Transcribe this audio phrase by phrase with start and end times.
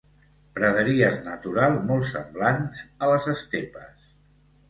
[0.53, 4.09] Praderies naturals molt semblants a les estepes.